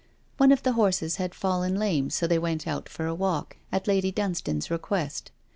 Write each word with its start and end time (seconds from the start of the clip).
One 0.37 0.51
of 0.51 0.63
the 0.63 0.71
horses 0.73 1.17
had 1.17 1.35
fallen 1.35 1.75
lame, 1.77 2.09
so 2.09 2.25
they 2.25 2.39
went 2.39 2.65
out 2.67 2.89
for 2.89 3.05
a 3.05 3.13
walk, 3.13 3.57
at 3.71 3.87
Lady 3.87 4.11
Dunstane's 4.11 4.71
request. 4.71 5.29